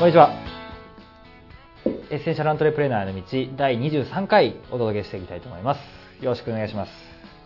[0.00, 0.32] こんにちは。
[1.84, 6.24] エッセンシャルアントレプレーナーの道第23回お届けしていきたいと思います。
[6.24, 6.92] よろしくお願いします。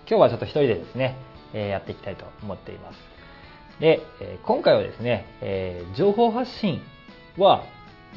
[0.09, 1.17] 今日はちょっと一人でですね、
[1.53, 2.99] えやっていきたいと思っています。
[3.81, 6.81] で、え今回はですね、え情報発信
[7.37, 7.65] は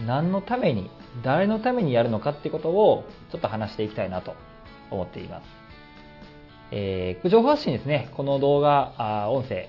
[0.05, 0.91] 何のために、
[1.23, 4.35] 誰のためにやるのかってことをちょっと話していきたいなと
[4.91, 5.47] 思っています。
[6.69, 9.67] えー情報発信ですね、この動画、あ音声、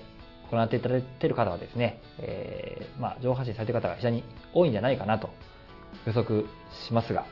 [0.57, 5.29] 行っていただいている方はですね、えーまあ、情報発信されている方が非常に多いんじゃないかなと
[6.05, 6.45] 予測
[6.87, 7.25] しますが、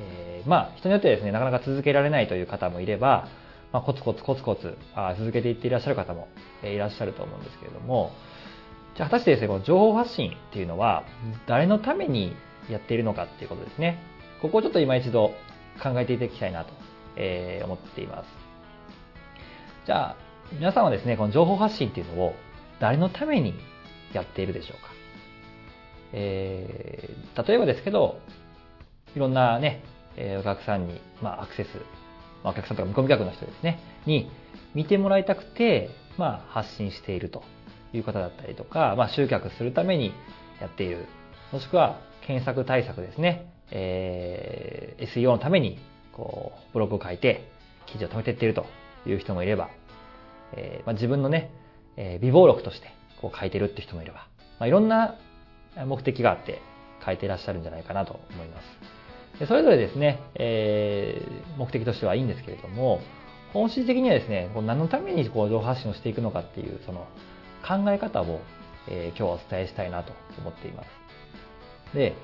[0.00, 3.28] えーまあ、人によってですね、なかなか続けられないという方もいれば、
[3.72, 6.28] まあ、コツコツコツコツあ続けていっていらっしゃる方も、
[6.62, 8.12] えーいらっしゃると思うんですけれども、
[8.96, 11.04] じゃあ果たしてですね、この情報発信っていうのは、
[11.46, 12.34] 誰のために
[12.70, 13.98] やっているのかっていうことですね。
[14.40, 15.34] ここをちょっと今一度
[15.82, 16.72] 考えていただきたいなと、
[17.16, 18.28] えー思っています。
[19.86, 20.16] じゃあ、
[20.52, 22.34] 皆さんはですね、この情報発信っていうのを
[22.80, 23.54] 誰のために
[24.12, 24.90] やっているでしょうか。
[26.12, 28.18] えー例えばですけど、
[29.14, 29.82] いろんなね、
[30.16, 31.68] えーお客さんに、まあ、アクセス、
[32.42, 34.30] まあお客さんとか見込み客の人ですね、に
[34.74, 37.42] 見てもらいたくて、まあ、発信していると
[37.92, 40.12] いう方だったりとか、まあ、集客するために
[40.60, 41.06] やっている。
[41.52, 43.52] もしくは、検索対策ですね。
[43.70, 45.78] えー SEO のために、
[46.12, 47.48] こう、ブログを書いて、
[47.86, 48.66] 記事を貯めていっていると
[49.06, 49.70] いう人もいれば、
[50.54, 51.50] えーまあ、自分のね、
[52.00, 52.88] えー美貌録として
[53.20, 55.16] こう書いてるって人もいれば、まあ、いろんな
[55.84, 56.62] 目的があって
[57.04, 58.64] 書いていらっしゃるんじゃないかなと思います。
[59.40, 63.00] でそれぞれですね、えー目的としてはいいんですけれども、
[63.52, 67.06] 本質的にはですね、こう何のためにこう情報発信をしていくのかっていうその
[67.66, 68.40] 考え方を、
[68.88, 71.94] えー今日はお伝えしたいなと思っています。
[71.94, 72.14] で、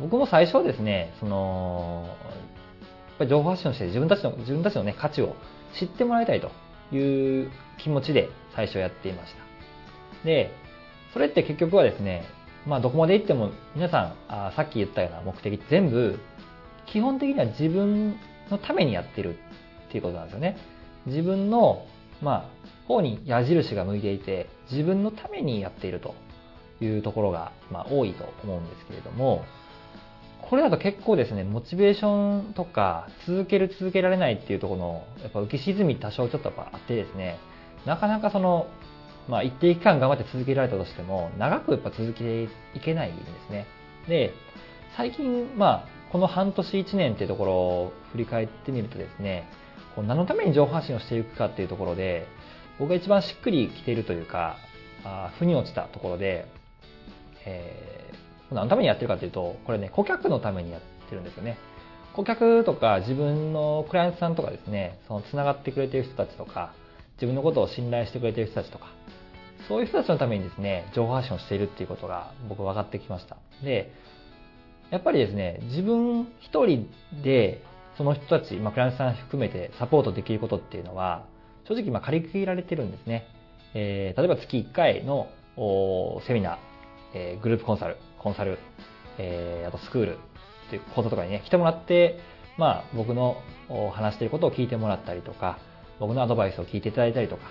[0.00, 5.34] 僕も最初はですね、その、やっぱり情報発信をして自分たちの、自分たちのね、価値を
[5.78, 6.50] 知ってもらいたいと
[6.92, 9.38] いう気持ちで最初やっていました。
[10.24, 10.50] で、
[11.12, 12.24] それって結局はですね、
[12.66, 16.18] まあどこまで行っても皆さん、あさっき言ったような目的全部、
[16.86, 18.16] 基本的には自分
[18.50, 19.36] のためにやってる
[19.88, 20.56] っていうことなんですよね。
[21.06, 21.86] 自分の、
[22.22, 22.50] ま
[22.84, 26.14] あ、方に矢印が向いていて、自分のためにやっていると
[26.80, 29.44] いうところが、まあ多いと思うんですけれども、
[30.42, 37.38] これだと結構ですね、モチベーションとか、続ける続けられないっていうところの、やっぱ浮き沈み多少ちょっとっあってですね、
[37.84, 38.66] なかなかその、
[39.28, 42.48] まあ一定期間頑張って続けられたとしても、長くやっぱ続けてい
[42.82, 43.66] けないんですね。
[44.08, 44.32] で、
[44.96, 49.48] 最近、まあ、この半年1年っていうところを振り返ってみるとですね、
[49.94, 52.26] こう何のために情報発信をしていくかっていうところで、
[52.78, 54.56] 僕が一番しっくりきているというか、
[55.04, 56.46] あ腑に落ちたところで、
[57.44, 58.07] え
[58.50, 61.58] 何のためにやってるかというと、これね、顧客のためにやってるんですよね。
[62.14, 66.72] 顧客とか自分のクライアントさんとかですね、その繋がってくれてる人たちとか、
[67.14, 68.86] 自分のことを信頼してくれてる人たちとか、
[69.68, 73.36] そういう人たちのためにですね、情報発信をしているっていうことが僕分かってきました。
[73.62, 73.92] で、
[74.90, 76.88] やっぱりですね、自分一人
[77.22, 77.62] で
[77.98, 81.26] その人たち、まあ、クライアントさん含めてサポートできることっていうのは、
[81.68, 83.26] 正直まあ借り切られてるんですね。
[83.74, 85.28] えー例えば月1回の
[86.26, 86.58] セミナー、
[87.14, 88.58] えーグループコンサル、コンサル、
[89.18, 92.18] えーあとスクールっていう講座とかにね、来てもらって、
[92.56, 93.42] まあ僕の
[93.92, 95.58] 話していることを聞いてもらったりとか、
[95.98, 97.42] 僕のアドバイスを聞いていただいたりとか、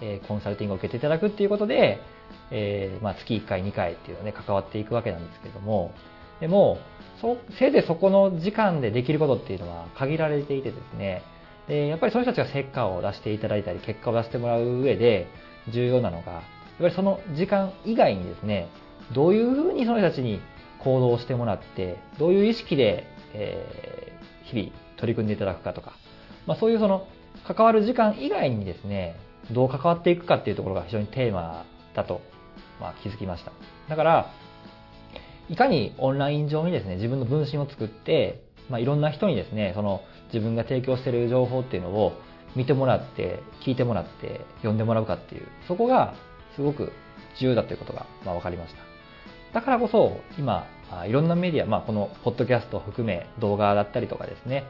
[0.00, 2.00] えーコンサルティングを受けていただくっていうことで、
[2.50, 5.92] えーまあ月1回、2回っていうのね、関わっていくわけなんですけども、
[6.40, 6.78] でも、
[7.20, 11.22] そせいぜいそこの時間でできることっていうのは限られていてですね、
[11.68, 15.28] でやっぱりその人たちが成果を出していただいたり、結果を出してもらう上で
[15.72, 16.42] 重要なのが、やっ
[16.80, 18.68] ぱりその時間以外にですね、
[19.14, 20.40] どういうふうにその人たちに
[20.80, 24.12] 行動してもらって、どういう意識で、えー
[24.52, 25.94] 日々取り組んでいただくかとか、
[26.46, 27.06] まあ、そういうその
[27.46, 29.16] 関わる時間以外にですね、
[29.50, 31.64] どう関わっていくかっていうところが非常にテーマ
[31.94, 32.20] だと、
[32.80, 33.52] まあ、気づきました。
[33.88, 34.30] だから、
[35.48, 40.02] いかにオンライン上にですね、自分の分身を作って、まあ、いろんな人にですね、その
[40.32, 42.12] 自分が提供している情報っていうのを
[42.54, 46.14] 見てもらって、聞いてもらって、読んでもらうかっていう、そこが
[46.54, 46.92] すごく
[47.40, 48.91] 重要だということが、まあ、分かりました。
[49.52, 50.66] だからこそ、今、
[51.06, 54.64] いろんなメディア、まあ、このポッドキャストを含め動画だったりとかですね、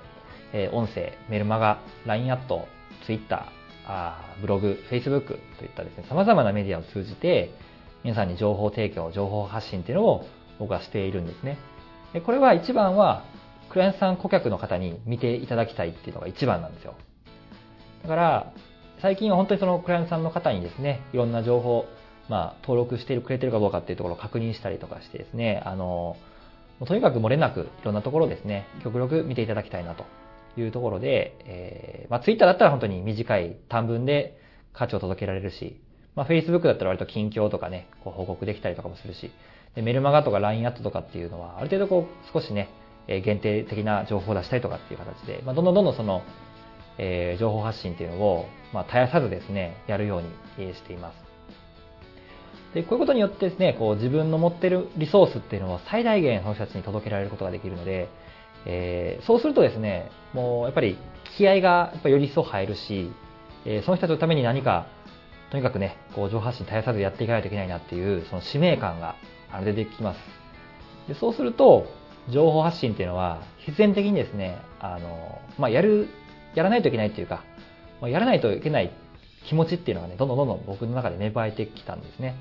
[0.53, 2.67] え音声、メルマガ、LINE アット、
[3.07, 3.47] Twitter、
[3.87, 5.27] あブログ、Facebook
[5.59, 7.51] といったですね、様々なメディアを通じて、
[8.05, 10.27] 皆さんに情報提供、情報発信っていうのを
[10.59, 11.59] 僕はしているんですね。
[12.13, 13.25] でこれは一番は、
[13.71, 16.95] クライアントさん顧客の方に見ていただきたいっていうのが一番なんですよ。
[18.03, 18.53] だから、
[19.01, 21.87] 最近は本当にそのクライアントさんの方にですね、いろんな情報、
[22.33, 26.17] まあ、登録してくれてるかどうかっていうところを確認したりとかしてですね、あの、
[26.87, 30.07] とにかく漏れなくいろんなところですね、極力見ていただきたいなと
[30.59, 34.39] いうところで、えーまあ、ツイッターだったら本当に短い短文で
[34.73, 35.79] 価値を届けられるし、
[36.17, 39.31] まあ、Facebook だったら割と近況とかね、こう報告できたりとかもするし、
[39.75, 42.71] でメルマガとか LINE アットとかっていうのは、ある程度こう少しね、
[43.09, 46.23] え限定的な情報を出したりとかっていう形で、まあ、どんどんどんどんその、
[46.97, 50.23] えー、情報発信っていうのを、まあ、絶やさずですね、やるよう
[50.63, 51.32] にしています。
[52.75, 58.09] で、こういうことによってですね、こう自分の持ってるリソースっていうのを最大限その人たちに届けられることができるので、
[58.65, 60.97] えー、そうするとですね、もうやっぱり
[61.37, 63.11] 気合がやっぱより一層入るし、
[63.65, 64.87] えー、その人たちのために何か、
[65.51, 69.17] とにかくね、こう情報発信絶やさずやっていかないといけないなっていう、その使命感が
[69.65, 70.19] 出てきます。
[71.09, 71.87] でそうすると、
[72.31, 76.09] 情報発信っていうのは必然的にですね、あの、まあ、やる、
[76.55, 77.43] やらないといけないっていうか、
[78.01, 78.93] まあ、やらないといけない
[79.49, 82.37] 気持ちっていうのがね、どんどんどんどん僕の中で芽生えてきたんですね。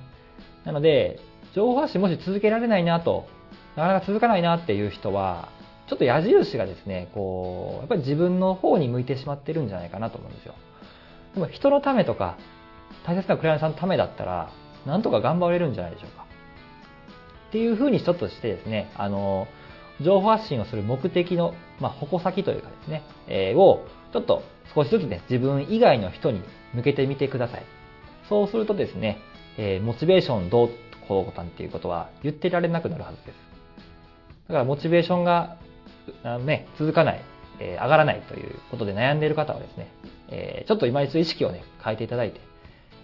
[0.65, 1.19] なので、
[1.53, 3.27] 情報発信もし続けられないなと、
[3.75, 5.49] なかなか続かないなっていう人は、
[5.87, 10.55] ちょっと矢印がですね、こう、やっぱり自分の方に向いてしまってるんじゃないかなと思うんですよ。
[11.33, 12.37] でも人のためとか、
[13.05, 14.51] 大切なクライアントさんのためだったら、
[14.85, 16.25] なんとか頑張れるんじゃないでしょうか。
[17.49, 19.47] っていうふうにちょっとしてですね、あの、
[20.01, 24.43] 情報発信をする目的の、まあ、矛先というかですね、えー、を、ちょっと
[24.73, 26.41] 少しずつね、自分以外の人に
[26.73, 27.65] 向けてみてください。
[28.29, 29.19] そうするとですね、
[29.57, 30.69] えー、モチベーションどう
[31.07, 33.35] こうたんっていうことは言ってられなくなるはずです。
[34.47, 35.57] だからモチベーションが、
[36.45, 37.21] ね、続かない、
[37.59, 39.87] えー、上がらないということで悩んでいる方はですね、
[40.29, 42.41] えー、ちょっと今一度意識をね、変えていただいて、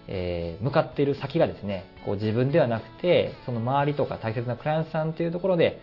[0.08, 5.80] えー、向かっている先がですね、こう自分ではなくて、その周りとか大切なクライアントさんというところで、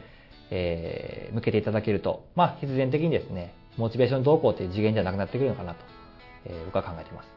[0.51, 5.85] えー、向けていただけると、まあ、必然的にですね、モチベーション動向という次元じゃなくなってくるのかなと、
[6.45, 7.29] えー、僕は考えています。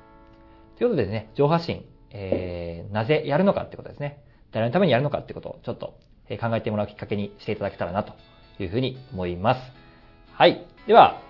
[0.79, 4.23] ということでね、上発信、えー、なぜやるのかってことですね。
[4.53, 5.95] 誰のためにやるのかってことをちょっと
[6.41, 8.15] 考えてもらうきっかけにしていただけたらなと
[8.59, 9.61] いうふうに思います。
[10.33, 10.67] はい。
[10.87, 11.21] では、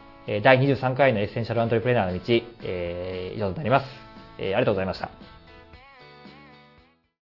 [0.42, 2.22] 第23回のエッセンシャルアントレプレーナーの道、
[2.62, 3.86] えー、以上となります。
[4.38, 5.37] えー、ありがとうございました。